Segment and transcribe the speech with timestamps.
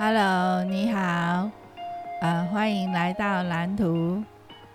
[0.00, 1.50] Hello，你好，
[2.20, 4.22] 呃，欢迎来到蓝图，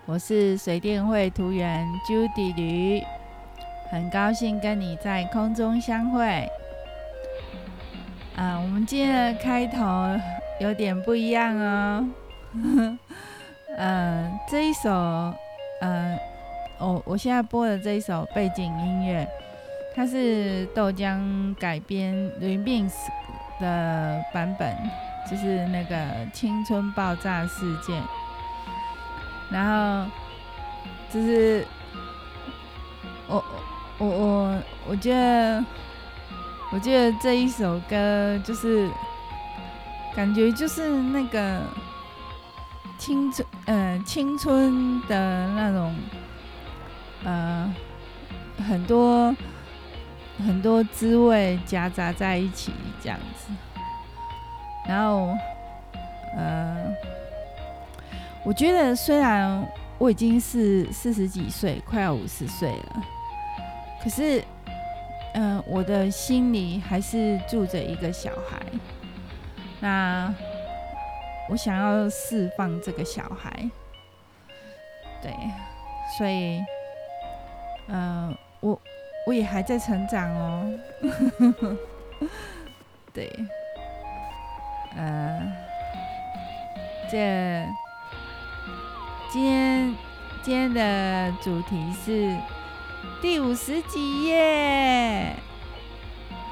[0.04, 3.02] 我是水电会图员 Judy 驴，
[3.90, 6.46] 很高兴跟你在空中相会。
[8.36, 9.80] 嗯，我们今天的开头
[10.60, 12.06] 有点不一样哦。
[13.78, 14.90] 嗯， 这一首，
[15.80, 16.18] 嗯，
[16.78, 19.26] 我我现在播的这一首背景音乐，
[19.94, 22.92] 它是豆浆改编 Remix
[23.58, 24.76] 的版本。
[25.30, 25.96] 就是那个
[26.32, 28.02] 青春爆炸事件，
[29.50, 30.10] 然后
[31.10, 31.66] 就是
[33.26, 33.44] 我
[33.98, 35.64] 我我我觉得，
[36.72, 38.88] 我觉得这一首歌就是
[40.14, 41.62] 感觉就是那个
[42.98, 45.94] 青春呃青春的那种
[47.24, 47.74] 呃
[48.68, 49.34] 很多
[50.38, 52.72] 很多滋味夹杂在一起
[53.02, 53.52] 这样子。
[54.86, 55.34] 然后，
[56.36, 56.94] 呃，
[58.44, 59.66] 我觉得虽然
[59.98, 63.02] 我已经是四十几岁，快要五十岁了，
[64.02, 64.44] 可是，
[65.32, 68.60] 嗯、呃，我的心里还是住着一个小孩。
[69.80, 70.32] 那
[71.48, 73.70] 我想要释放这个小孩，
[75.22, 75.34] 对，
[76.18, 76.62] 所以，
[77.88, 78.78] 呃，我
[79.26, 80.78] 我也还在成长哦，
[83.14, 83.30] 对。
[84.96, 85.52] 呃，
[87.10, 87.66] 这
[89.30, 89.94] 今天
[90.42, 92.36] 今天的主题是
[93.20, 95.34] 第五十集耶，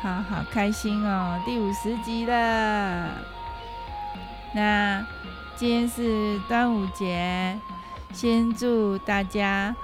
[0.01, 3.09] 好好开心哦，第五十集了。
[4.55, 5.07] 那
[5.55, 7.57] 今天是端午节，
[8.13, 9.75] 先祝大家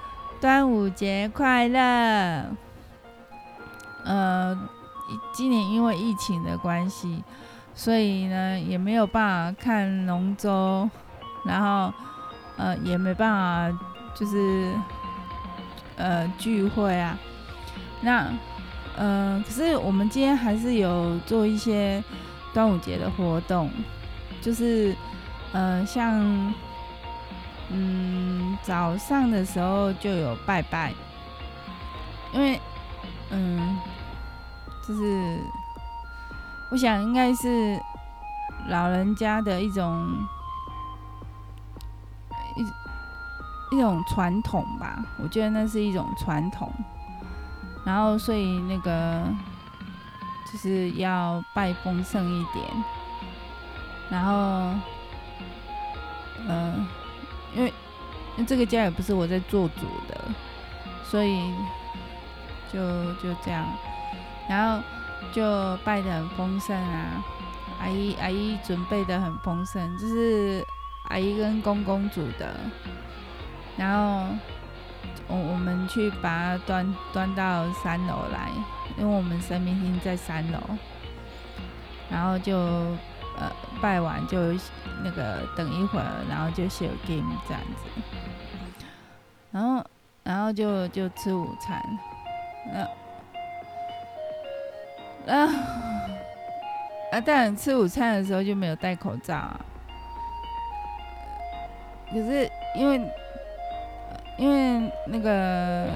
[0.41, 2.45] 端午节快乐。
[4.05, 4.59] 呃，
[5.33, 7.23] 今年因为疫情的关系。
[7.75, 10.91] 所以呢，也没有办法看龙舟，
[11.45, 11.95] 然后
[12.57, 13.79] 呃，也没办法
[14.17, 14.75] 就是
[15.97, 17.17] 呃聚会啊。
[18.01, 18.27] 那
[18.97, 22.03] 呃，可是我们今天还是有做一些
[22.53, 23.71] 端午节的活动，
[24.43, 24.93] 就是
[25.53, 26.21] 呃，像
[27.71, 30.93] 嗯早上的时候就有拜拜，
[32.35, 32.61] 因为
[33.31, 33.79] 嗯
[34.88, 35.38] 就是。
[36.71, 37.81] 我想应该是
[38.66, 40.06] 老人家的一种
[43.71, 46.71] 一一种传统吧，我觉得那是一种传统。
[47.87, 49.25] 然后所以那个
[50.53, 52.66] 就是要拜丰盛一点。
[54.10, 54.32] 然后，
[56.47, 56.87] 呃，
[57.55, 57.72] 因为
[58.37, 60.20] 因为这个家也不是我在做主的，
[61.03, 61.50] 所以
[62.70, 62.78] 就
[63.22, 63.66] 就这样。
[64.49, 64.83] 然后。
[65.33, 67.23] 就拜得很丰盛啊，
[67.81, 70.65] 阿姨阿姨准备得很丰盛，就是
[71.09, 72.55] 阿姨跟公公煮的，
[73.77, 74.27] 然后
[75.27, 78.49] 我我们去把它端端到三楼来，
[78.97, 80.59] 因为我们神明厅在三楼，
[82.09, 84.39] 然后就呃拜完就
[85.03, 88.87] 那个等一会儿，然后就写 game 这样子，
[89.51, 89.85] 然后
[90.23, 91.83] 然后就就吃午餐，
[92.73, 92.87] 呃
[95.28, 95.47] 啊
[97.12, 97.21] 啊！
[97.25, 99.61] 但吃午餐的时候就没有戴口罩啊。
[102.11, 103.00] 可是因为
[104.38, 105.88] 因为那个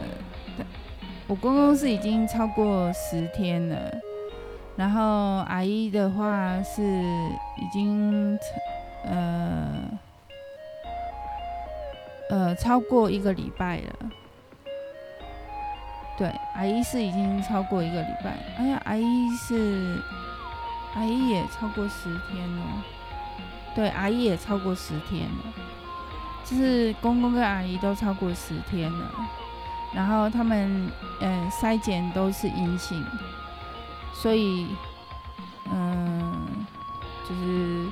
[1.26, 3.90] 我公公是已经超过十天了，
[4.76, 8.38] 然后阿姨的话是已经
[9.04, 9.72] 呃
[12.28, 14.10] 呃超过一个礼拜了。
[16.18, 18.36] 对，阿姨是已经超过一个礼拜。
[18.58, 20.00] 哎呀，阿姨是，
[20.94, 22.84] 阿姨也超过十天了。
[23.74, 25.52] 对，阿姨也超过十天了，
[26.44, 29.10] 就是公公跟阿姨都超过十天了。
[29.94, 33.02] 然后他们，嗯、筛检都是阴性，
[34.14, 34.66] 所以，
[35.70, 36.46] 嗯，
[37.28, 37.86] 就是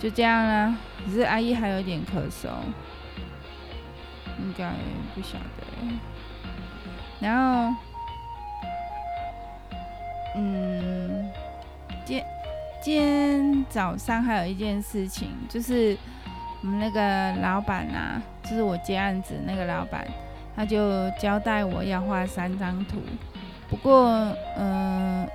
[0.00, 0.74] 就这样啦。
[1.06, 2.48] 只是阿姨还有点咳嗽，
[4.40, 4.72] 应该
[5.14, 6.15] 不晓得。
[7.20, 7.74] 然后，
[10.34, 11.30] 嗯，
[12.04, 12.22] 今
[12.82, 15.96] 今天早上还有一件事情，就是
[16.62, 20.06] 我们那个老板啊，就是我接案子那个老板，
[20.54, 23.00] 他就交代我要画三张图。
[23.68, 24.08] 不过，
[24.56, 25.26] 嗯、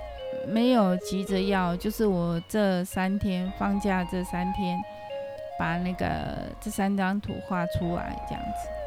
[0.47, 4.79] 没有急着要，就是我这三天放假这三天，
[5.59, 6.07] 把那个
[6.61, 8.80] 这三张图画出来，这样子。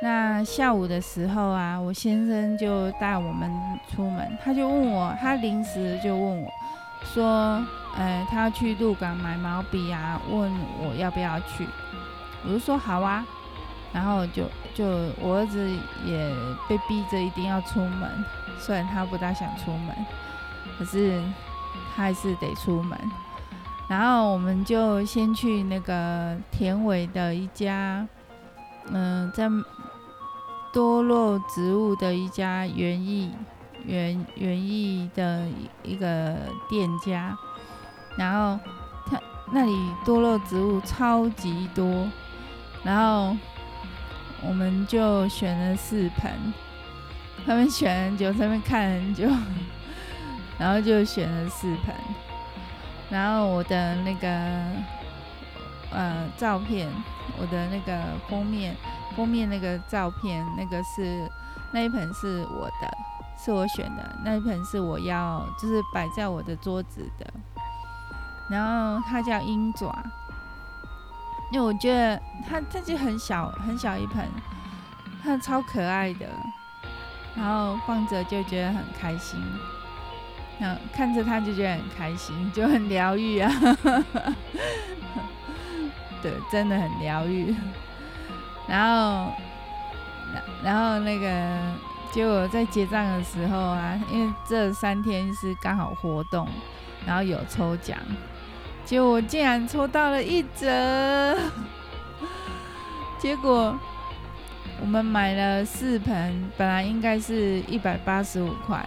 [0.00, 3.50] 那下午的时候啊，我先生就带我们
[3.90, 6.48] 出门，他就问我，他临时就问我，
[7.02, 7.24] 说，
[7.96, 11.66] 呃，他要去鹿港买毛笔啊，问我要不要去。
[12.44, 13.26] 我就说好啊，
[13.92, 14.86] 然后就就
[15.20, 15.68] 我儿子
[16.06, 16.32] 也
[16.68, 18.08] 被逼着一定要出门，
[18.60, 19.96] 虽然他不大想出门，
[20.78, 21.20] 可是
[21.96, 22.96] 他还是得出门。
[23.88, 28.06] 然后我们就先去那个田尾的一家，
[28.92, 29.48] 嗯、在
[30.72, 33.30] 多肉植物的一家园艺
[33.84, 35.46] 园园艺的
[35.82, 36.36] 一个
[36.68, 37.36] 店家，
[38.16, 38.58] 然后
[39.06, 39.20] 他
[39.52, 39.74] 那里
[40.04, 42.06] 多肉植物超级多，
[42.84, 43.36] 然后
[44.46, 46.30] 我们就选了四盆，
[47.46, 49.26] 他们选很久，他们看很久，
[50.58, 51.94] 然后就选了四盆。
[53.10, 54.28] 然后我的那个
[55.90, 56.88] 呃照片，
[57.38, 58.76] 我的那个封面
[59.16, 61.28] 封面那个照片，那个是
[61.72, 62.96] 那一盆是我的，
[63.42, 67.26] 是我选的，那一盆是我要就是摆在我的桌子的。
[68.48, 69.94] 然后它叫鹰爪，
[71.52, 74.26] 因为我觉得它它就很小很小一盆，
[75.22, 76.26] 它超可爱的，
[77.34, 79.38] 然后放着就觉得很开心。
[80.60, 83.52] 嗯，看着他就觉得很开心，就很疗愈啊。
[86.22, 87.54] 对，真的很疗愈。
[88.68, 89.32] 然后，
[90.62, 91.58] 然后那个，
[92.12, 96.46] 结果在结账的时候啊，因为这三天是刚好活动，
[97.06, 97.98] 然后有抽奖，
[98.84, 101.36] 结果我竟然抽到了一折。
[103.18, 103.76] 结果
[104.80, 108.84] 我们买了四盆，本来应该是一百八十五块，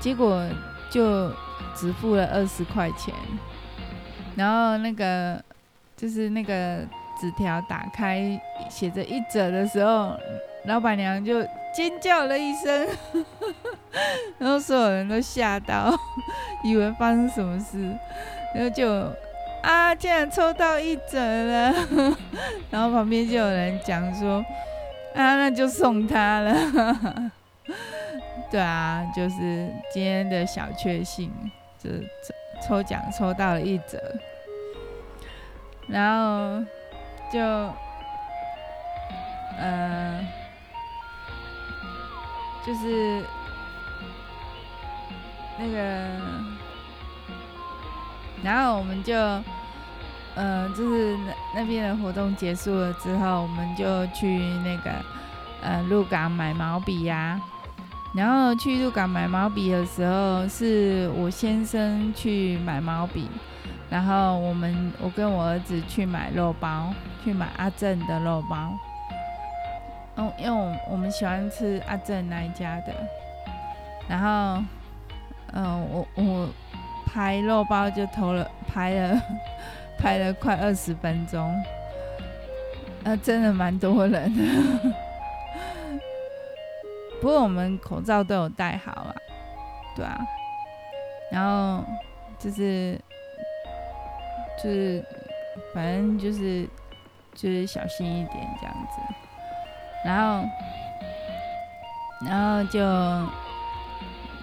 [0.00, 0.44] 结果。
[0.90, 1.30] 就
[1.74, 3.14] 只付了二十块钱，
[4.34, 5.38] 然后那个
[5.98, 6.78] 就是那个
[7.20, 8.40] 纸条打开
[8.70, 10.16] 写着一折的时候，
[10.64, 11.42] 老板娘就
[11.74, 12.88] 尖叫了一声，
[14.38, 15.92] 然后所有人都吓到，
[16.62, 17.78] 以为发生什么事，
[18.54, 18.88] 然后就
[19.62, 21.74] 啊，竟然抽到一折了，
[22.70, 24.36] 然后旁边就有人讲说
[25.14, 27.32] 啊，那就送他了。
[28.50, 31.30] 对啊，就是今天的小确幸，
[31.82, 32.00] 就是
[32.62, 34.00] 抽抽奖抽到了一折，
[35.88, 36.64] 然后
[37.32, 37.40] 就，
[39.58, 40.24] 呃，
[42.66, 43.24] 就是
[45.58, 46.08] 那个，
[48.42, 49.14] 然后我们就，
[50.34, 54.90] 呃，就是那那边的活动结束了之后，我们就去那个，
[55.62, 57.40] 呃，鹿港买毛笔呀。
[58.14, 63.28] 然后去鹿港买毛笔的时候，是我先生去买毛笔，
[63.90, 66.92] 然后我们我跟我儿子去买肉包，
[67.24, 68.70] 去买阿正的肉包。
[70.16, 72.92] 嗯，因为我我们喜欢吃阿正那一家的。
[74.08, 74.62] 然后，
[75.52, 76.48] 嗯，我我
[77.06, 79.22] 拍肉包就投了拍了
[79.98, 81.54] 拍了快二十分钟，
[83.04, 84.42] 呃，真的蛮多人的。
[87.22, 89.14] 不过我们口罩都有戴好啊，
[89.96, 90.18] 对啊，
[91.32, 91.84] 然后
[92.38, 93.00] 就是
[94.62, 95.04] 就是
[95.74, 96.68] 反正就是
[97.34, 99.00] 就是小心一点这样子，
[100.04, 100.48] 然后
[102.26, 102.80] 然后就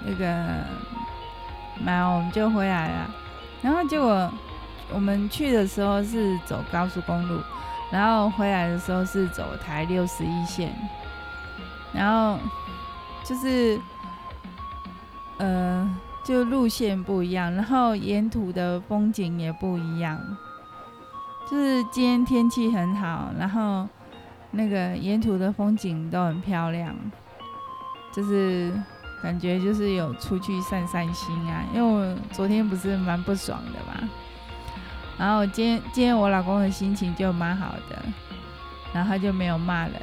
[0.06, 0.26] 那个
[1.80, 3.10] 买我们就回来了，
[3.62, 4.32] 然后结果
[4.94, 7.42] 我们去的时候是走高速公路，
[7.92, 10.74] 然后回来的时候是走台六十一线，
[11.94, 12.40] 然后。
[13.28, 13.82] 就是，
[15.40, 15.90] 呃，
[16.26, 20.20] 就路线不一样，然后沿途的风景也不一样。
[21.50, 23.88] 就是今天天气很好，然后
[24.50, 26.96] 那个沿途的风景都很漂亮，
[28.12, 28.74] 就是
[29.22, 31.64] 感觉就是有出去散散心啊。
[31.72, 34.10] 因为我昨天不是蛮不爽的嘛，
[35.20, 38.04] 然后今天今天我老公的心情就蛮好的，
[38.92, 39.94] 然后他就没有骂人。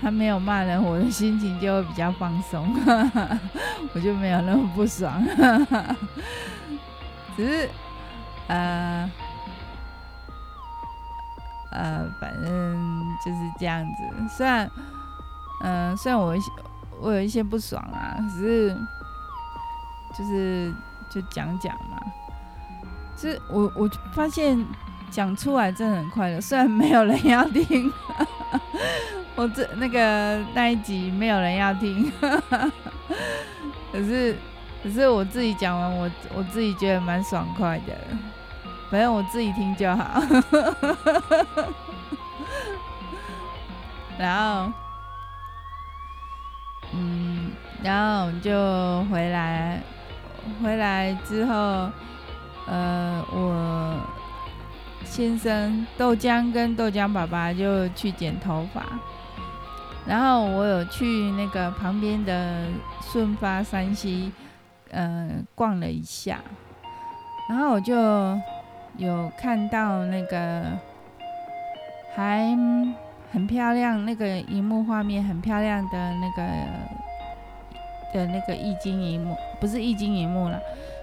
[0.00, 2.66] 他没有骂人，我的心情就会比较放松，
[3.94, 5.22] 我就没有那么不爽。
[7.36, 7.68] 只是，
[8.46, 9.10] 呃，
[11.72, 14.36] 呃，反正就是这样子。
[14.36, 14.70] 虽然，
[15.62, 16.34] 嗯、呃，虽然我
[17.00, 18.76] 我有一些不爽啊，只是
[20.16, 20.72] 就是
[21.10, 22.00] 就讲讲嘛。
[23.16, 24.64] 就是我我发现
[25.10, 27.92] 讲出来真的很快乐，虽然没有人要听。
[29.38, 32.10] 我这那个那一集没有人要听，
[33.92, 34.36] 可是
[34.82, 37.96] 可是我自己讲完，我我自己觉得蛮爽快的，
[38.90, 40.20] 反正我自己听就好。
[44.18, 44.72] 然后，
[46.92, 49.80] 嗯，然后就回来，
[50.60, 51.88] 回来之后，
[52.66, 54.00] 呃，我
[55.04, 58.84] 先生豆浆跟豆浆爸爸就去剪头发，
[60.08, 62.64] 然后我有去那个旁边的
[63.02, 64.32] 顺发山西，
[64.90, 66.40] 呃，逛了一下，
[67.48, 67.94] 然后我就
[68.96, 70.64] 有看到那个
[72.16, 72.56] 还
[73.32, 76.42] 很漂亮，那个荧幕画面很漂亮的那个
[78.14, 80.58] 的那个液晶荧幕，不是液晶荧幕了，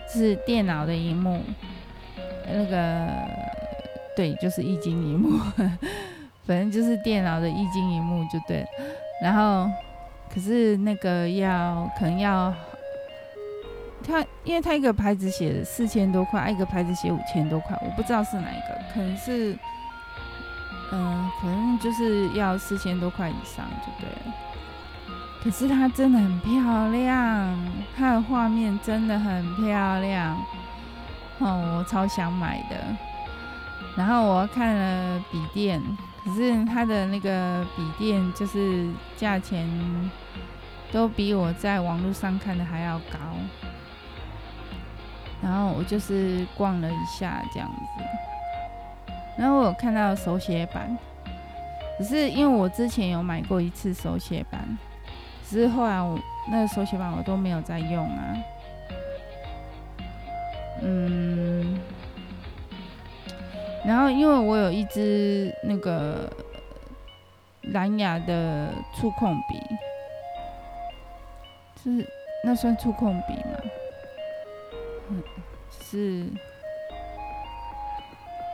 [0.10, 1.40] 是电脑的荧幕。
[2.48, 3.08] 那个
[4.16, 5.40] 对，就是液晶荧幕，
[6.46, 8.68] 反正就是电脑的液晶萤幕就对了。
[9.22, 9.70] 然后，
[10.34, 12.54] 可是那个要可能要，
[14.06, 19.54] 他因为他一个牌子写四千多块，一个牌子写五千多块，我不知道是哪一个，可能是，
[20.92, 24.36] 嗯、呃，可能就是要四千多块以上就对了。
[25.44, 27.58] 可是它真的很漂亮，
[27.96, 30.36] 它的画面真的很漂亮。
[31.40, 32.78] 哦，我超想买的。
[33.96, 35.82] 然后我看了笔电，
[36.25, 39.70] 可是它的那个笔电就是价钱
[40.91, 43.20] 都比我在网络上看的还要高。
[45.44, 48.03] 然后我就是逛了一下这样子，
[49.38, 50.98] 然后我有看到手写板，
[52.00, 54.77] 只是因为我之前有买过一次手写板，
[55.48, 56.17] 只是后来我
[56.50, 58.38] 那个手写板我都没有再用啊。
[60.82, 61.79] 嗯，
[63.86, 66.27] 然后因为我有一支那个
[67.74, 69.62] 蓝牙的触控笔，
[71.84, 72.08] 是
[72.44, 73.60] 那算触控笔吗？
[75.10, 75.24] 嗯，
[75.80, 76.25] 是，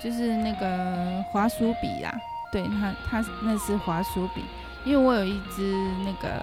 [0.02, 2.14] 就是那个滑鼠笔啦。
[2.52, 4.44] 对，它它那是滑鼠笔，
[4.84, 5.74] 因为我有一支
[6.04, 6.42] 那个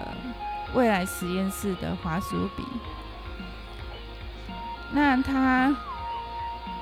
[0.73, 2.63] 未来实验室的滑鼠笔。
[4.91, 5.75] 那它，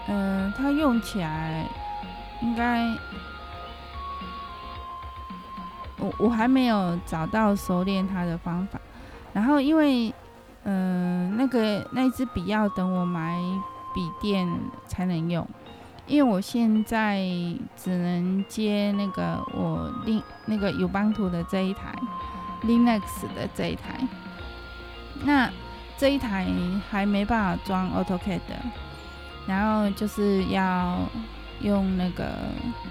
[0.08, 1.66] 嗯、它用起来
[2.42, 2.88] 应该，
[5.98, 8.80] 我我还没有找到熟练它的方法。
[9.34, 10.14] 然后因为，
[10.64, 13.40] 嗯、那个那支笔要等我买
[13.94, 14.48] 笔电
[14.88, 15.48] 才能用，
[16.06, 17.20] 因为我现在
[17.76, 21.94] 只能接那个我另那个 Ubuntu 的这一台
[22.64, 23.02] ，Linux
[23.36, 24.00] 的这一台，
[25.24, 25.50] 那。
[26.00, 26.46] 这一台
[26.92, 28.40] 还没办法装 AutoCAD，
[29.48, 31.00] 然后就是要
[31.62, 32.26] 用那个，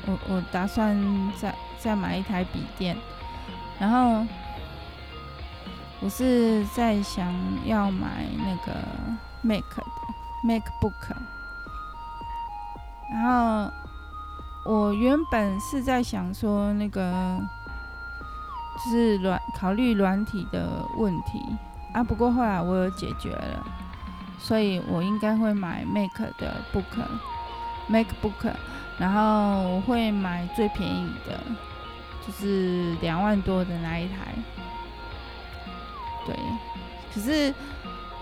[0.06, 0.96] 我我打算
[1.36, 2.96] 再再买一台笔电，
[3.78, 4.26] 然后
[6.00, 7.32] 我是在想
[7.64, 8.72] 要买那个
[9.42, 9.84] Mac 的
[10.44, 11.16] MacBook，
[13.10, 13.72] 然后
[14.64, 17.40] 我原本是在想说那个
[18.84, 20.68] 就是软考虑软体的
[20.98, 21.40] 问题。
[21.94, 23.66] 啊，不过后来我有解决了，
[24.38, 26.98] 所以我应该会买 Mac 的 Book
[27.90, 28.52] MacBook，
[28.98, 31.38] 然后我会买最便宜的，
[32.26, 34.34] 就是两万多的那一台。
[36.26, 36.36] 对，
[37.14, 37.54] 可是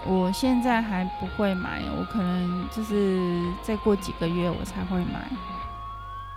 [0.05, 5.29] 我现在还不会买，我可能就是再过几个月我才会买。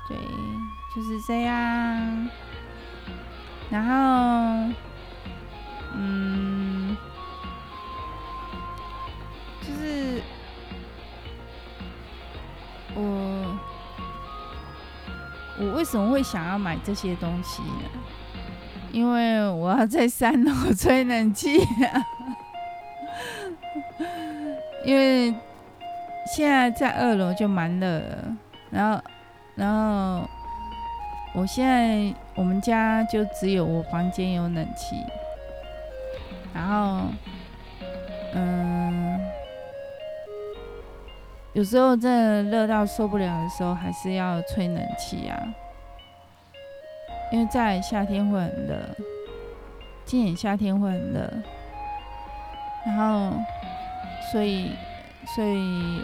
[0.07, 0.17] 对，
[0.95, 2.29] 就是这样。
[3.69, 4.73] 然后，
[5.93, 6.95] 嗯。
[9.59, 10.21] 就是
[12.97, 13.57] 我，
[15.59, 17.89] 我为什么会想要买这些东西呢？
[18.91, 21.59] 因为我要在三楼吹冷气。
[24.83, 25.33] 因为
[26.33, 28.01] 现在在二楼就蛮热，
[28.71, 29.01] 然后，
[29.55, 30.27] 然后
[31.35, 34.95] 我现在我们家就只有我房间有冷气，
[36.53, 37.01] 然后，
[38.33, 38.66] 嗯。
[41.57, 45.35] 有时候真的热到受不了的时候，还是要吹冷气啊。
[47.31, 48.79] 因为在夏天会很热，
[50.05, 51.33] 今年夏天会很热，
[52.85, 53.35] 然后
[54.31, 54.69] 所以
[55.33, 55.99] 所以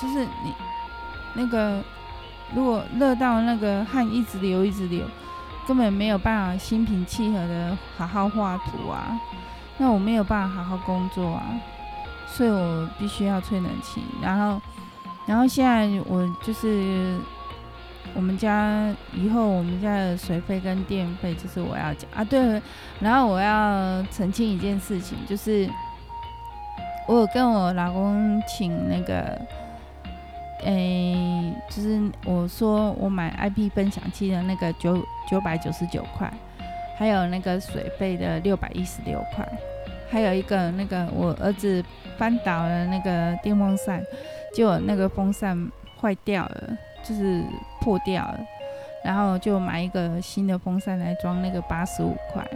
[0.00, 0.54] 就是你
[1.34, 1.84] 那个
[2.54, 5.04] 如果热到那个汗一直流一直流，
[5.68, 9.20] 根本没有办法心平气和的好好画图啊，
[9.76, 11.44] 那我没有办法好好工作啊。
[12.34, 14.60] 所以我必须要吹冷气，然后，
[15.26, 17.18] 然后现在我就是
[18.14, 22.60] 我们家以后我们家的水费跟电费就是我要交啊，对，
[23.00, 25.68] 然后我要澄清一件事情，就是
[27.06, 29.38] 我有跟我老公请那个，
[30.64, 34.96] 诶，就是我说我买 IP 分享器的那个九
[35.30, 36.32] 九百九十九块，
[36.96, 39.46] 还有那个水费的六百一十六块。
[40.12, 41.82] 还有一个那个我儿子
[42.18, 44.04] 翻倒了那个电风扇，
[44.52, 45.56] 结果那个风扇
[45.98, 47.42] 坏掉了，就是
[47.80, 48.38] 破掉了，
[49.02, 52.46] 然后就买一个新的风扇来装那个八十五块，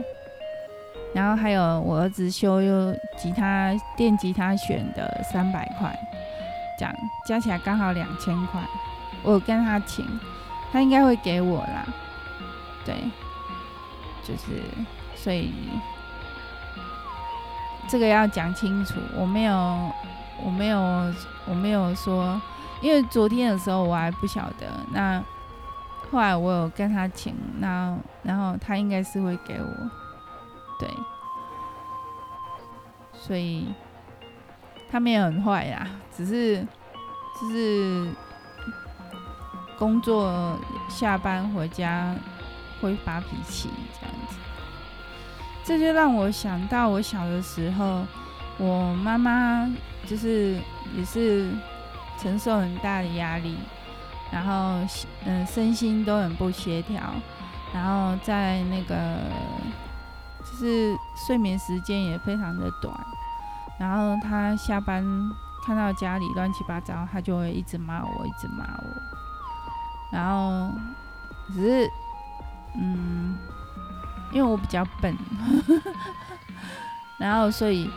[1.14, 5.98] 然后还有我儿子修又吉他电吉他选的三百块，
[6.78, 6.94] 这样
[7.26, 8.60] 加起来刚好两千块。
[9.22, 10.04] 我跟他请，
[10.70, 11.86] 他应该会给我啦。
[12.84, 12.94] 对，
[14.22, 14.60] 就是
[15.16, 15.50] 所以
[17.88, 19.54] 这个要讲清楚，我没有，
[20.44, 20.80] 我没有，
[21.46, 22.40] 我没有说。
[22.82, 25.22] 因为昨天的时候我还不晓得，那
[26.10, 29.66] 后来我有跟他请，那然后他应该是会给我，
[30.78, 30.88] 对，
[33.14, 33.72] 所以
[34.90, 36.62] 他没有很坏呀，只是
[37.40, 38.08] 就是
[39.78, 40.58] 工作
[40.90, 42.14] 下班回家
[42.80, 44.15] 会发脾气这样，
[45.66, 48.06] 这就让我想到我小的时候，
[48.58, 49.68] 我妈妈
[50.06, 50.58] 就是
[50.96, 51.50] 也是。
[52.18, 53.58] 承受很大的压力，
[54.32, 54.80] 然后
[55.26, 56.98] 嗯，身心都很不协调，
[57.74, 59.18] 然后在那个
[60.40, 60.96] 就是
[61.26, 62.98] 睡眠时间也非常的短，
[63.78, 65.04] 然后他下班
[65.66, 68.88] 看到家里乱七八糟，他就会一直骂我，一直骂我，
[70.10, 70.72] 然后
[71.52, 71.90] 只是
[72.78, 73.36] 嗯，
[74.36, 75.16] 因为我比较笨，
[77.18, 77.90] 然后所以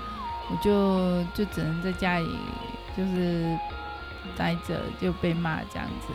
[0.50, 2.38] 我就就只能在家里
[2.96, 3.58] 就是。
[4.38, 6.14] 待着就被骂这样子，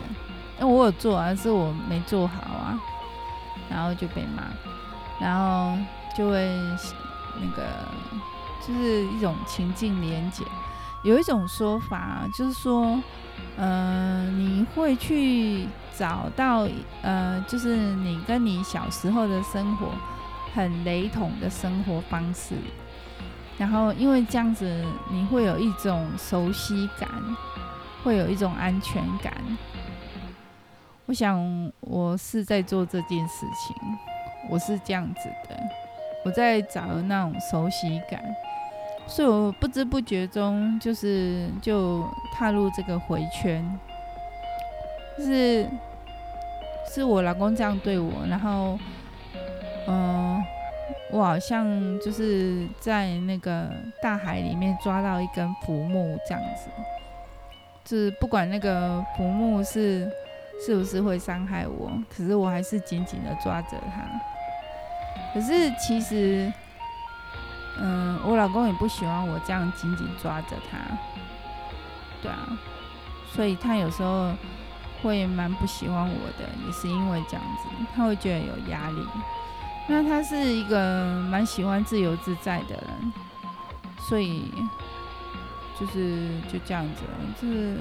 [0.59, 2.79] 因为我有做啊，是我没做好啊，
[3.69, 4.43] 然后就被骂，
[5.19, 5.77] 然后
[6.15, 6.57] 就会
[7.39, 7.67] 那个
[8.65, 10.43] 就是一种情境连结。
[11.03, 12.99] 有一种说法就是说，
[13.57, 16.67] 嗯、你会去找到
[17.03, 19.91] 呃，就是你跟你小时候的生活
[20.55, 22.55] 很雷同的生活方式，
[23.57, 24.65] 然后因为这样子，
[25.11, 27.09] 你会有一种熟悉感。
[28.03, 29.33] 会有一种安全感。
[31.07, 33.75] 我想我是在做这件事情，
[34.47, 35.59] 我是这样子的，
[36.23, 38.23] 我在找那种熟悉感，
[39.07, 43.67] 所以我不知不觉中就是就踏入这个回圈，
[45.17, 45.67] 就是
[46.93, 48.77] 是我老公这样对我，然后
[49.87, 50.43] 嗯、
[51.11, 51.67] 我好像
[51.99, 53.69] 就是在那个
[54.01, 56.69] 大海里面抓到一根浮木这样子。
[57.83, 60.11] 就是不管那个浮木是
[60.65, 64.03] 是不是会伤害我，可是我还是紧紧的抓着它。
[65.33, 66.51] 可是其实，
[67.77, 70.77] 嗯，我老公也不喜欢我这样紧紧抓着他。
[72.23, 72.57] 对啊，
[73.33, 74.31] 所以他有时候
[75.03, 79.05] 会蛮不喜欢我的，也是因为这样子，他会觉得有压力。
[79.87, 83.13] 那他是一个蛮喜欢自由自在的人，
[84.09, 84.51] 所以。
[85.77, 87.01] 就是就这样子，
[87.41, 87.77] 就是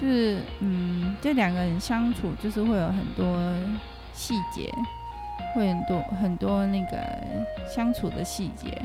[0.00, 3.36] 就是嗯，这两个人相处就是会有很多
[4.12, 4.72] 细节，
[5.56, 6.96] 会很多很多那个
[7.68, 8.80] 相处的细节。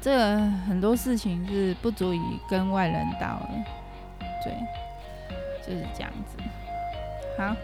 [0.00, 4.52] 这很多事情是不足以跟外人道的，对，
[5.64, 6.36] 就是这样子。
[7.38, 7.54] 好，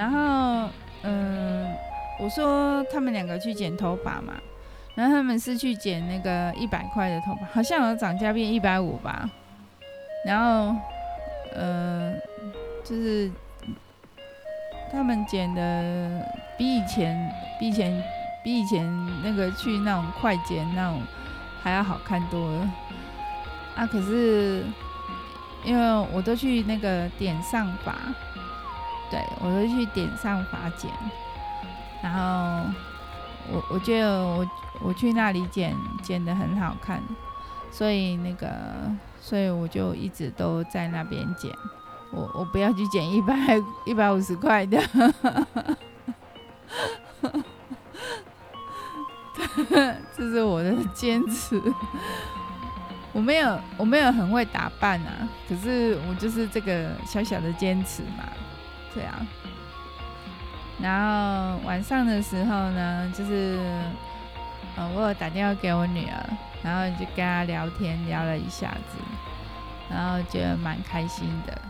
[0.00, 0.70] 然后
[1.02, 1.76] 嗯，
[2.18, 4.32] 我说他们两个去剪头发嘛。
[4.94, 9.28] 然后他们是去剪那个一百块的头发，好像有涨价变一百五吧。
[10.26, 10.74] 然后，
[11.54, 12.14] 呃，
[12.82, 13.30] 就是
[14.90, 16.26] 他们剪的
[16.58, 18.02] 比以前、比以前、
[18.42, 18.84] 比以前
[19.22, 21.00] 那个去那种快剪那种
[21.62, 22.70] 还要好看多了。
[23.76, 24.64] 啊，可是
[25.64, 27.94] 因为我都去那个点上发，
[29.10, 30.90] 对，我都去点上发剪，
[32.02, 32.70] 然后。
[33.52, 34.48] 我我觉得我
[34.80, 37.02] 我去那里剪剪得很好看，
[37.72, 38.48] 所以那个
[39.20, 41.50] 所以我就一直都在那边剪，
[42.12, 43.34] 我我不要去剪一百
[43.84, 44.80] 一百五十块的，
[50.16, 51.60] 这是我的坚持。
[53.12, 58.28] 我没有我没有很会打扮啊，可是我就是这个小小的坚持嘛，
[58.94, 59.14] 这样。
[60.80, 63.58] 然后晚上的时候呢，就是，
[64.76, 66.26] 呃，我有打电话给我女儿，
[66.62, 68.98] 然后就跟她聊天聊了一下子，
[69.90, 71.60] 然后觉得蛮开心的。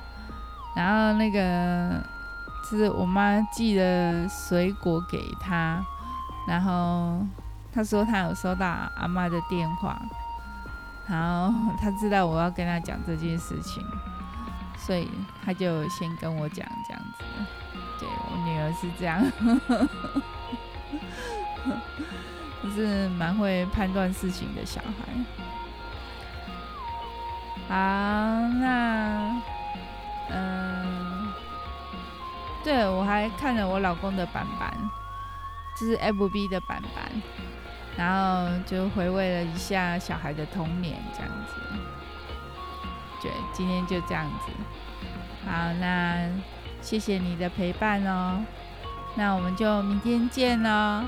[0.76, 2.00] 然后那个
[2.68, 5.84] 是我妈寄了水果给她，
[6.46, 7.18] 然后
[7.72, 10.00] 她说她有收到阿嬷的电话，
[11.08, 13.84] 然后她知道我要跟她讲这件事情，
[14.86, 15.08] 所以
[15.44, 17.24] 他就先跟我讲这样子。
[17.98, 19.22] 对，我女儿是这样，
[22.62, 25.12] 就 是蛮会判断事情的小孩。
[27.68, 27.74] 好，
[28.58, 29.40] 那
[30.30, 31.32] 嗯，
[32.64, 34.72] 对，我还看了我老公的板板，
[35.76, 37.12] 这是 FB 的板板，
[37.96, 41.54] 然后就回味了一下小孩的童年，这样子。
[43.22, 44.52] 对，今天就这样子。
[45.44, 46.28] 好，那
[46.80, 48.44] 谢谢你的陪伴哦。
[49.16, 51.04] 那我们就明天见喽，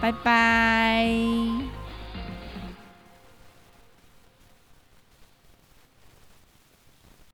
[0.00, 1.79] 拜拜。